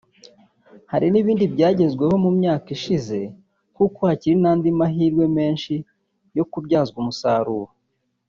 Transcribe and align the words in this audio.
hari 0.91 1.07
n’ibindi 1.09 1.45
byagezweho 1.53 2.15
mu 2.23 2.31
myaka 2.39 2.67
ishize 2.77 3.19
nk’uko 3.73 3.99
hakiri 4.09 4.35
n’andi 4.41 4.69
mahirwe 4.79 5.25
menshi 5.37 5.73
yo 6.37 6.43
kubyazwa 6.51 6.97
umusaruro 7.03 7.69